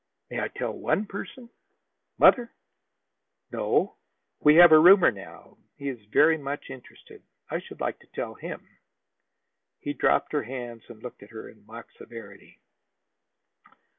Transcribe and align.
"May 0.31 0.39
I 0.39 0.47
tell 0.47 0.71
one 0.73 1.05
person?" 1.05 1.47
"Mother?" 2.17 2.51
"No. 3.51 3.97
We 4.39 4.53
we 4.53 4.59
have 4.59 4.71
a 4.71 4.79
roomer 4.79 5.11
now. 5.11 5.57
He 5.77 5.89
is 5.89 6.03
very 6.05 6.39
much 6.39 6.71
interested. 6.71 7.21
I 7.51 7.59
should 7.59 7.79
like 7.81 7.99
to 7.99 8.07
tell 8.07 8.33
him." 8.33 8.67
He 9.79 9.93
dropped 9.93 10.31
her 10.31 10.41
hands 10.41 10.81
and 10.89 11.03
looked 11.03 11.21
at 11.21 11.29
her 11.29 11.47
in 11.47 11.63
mock 11.67 11.91
severity. 11.99 12.57